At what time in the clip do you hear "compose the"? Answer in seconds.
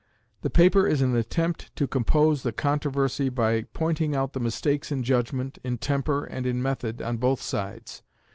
1.85-2.51